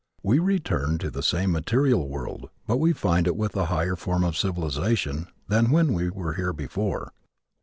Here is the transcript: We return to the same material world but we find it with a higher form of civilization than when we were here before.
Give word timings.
We 0.23 0.39
return 0.39 0.97
to 0.97 1.11
the 1.11 1.21
same 1.21 1.51
material 1.51 2.09
world 2.09 2.49
but 2.65 2.77
we 2.77 2.91
find 2.91 3.27
it 3.27 3.35
with 3.35 3.55
a 3.55 3.65
higher 3.65 3.95
form 3.95 4.23
of 4.23 4.35
civilization 4.35 5.27
than 5.47 5.69
when 5.69 5.93
we 5.93 6.09
were 6.09 6.33
here 6.33 6.53
before. 6.53 7.13